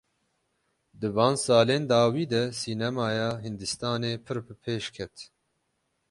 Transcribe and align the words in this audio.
Di 0.99 1.07
van 1.17 1.35
salên 1.45 1.83
dawî 1.93 2.25
de 2.33 2.43
sînemaya 2.59 3.29
Hindistanê 3.45 4.13
pir 4.25 4.37
bi 4.45 4.53
pêş 4.63 4.85
ket. 4.95 5.15